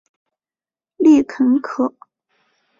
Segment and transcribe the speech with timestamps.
[0.97, 1.93] 丽肯可